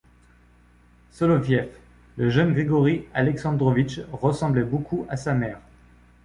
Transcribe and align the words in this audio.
Soloviev, 1.11 1.69
le 2.17 2.31
jeune 2.31 2.55
Grigori 2.55 3.05
Alexandrovitch 3.13 4.01
ressemblait 4.11 4.63
beaucoup 4.63 5.05
à 5.09 5.15
sa 5.15 5.35
mère. 5.35 5.59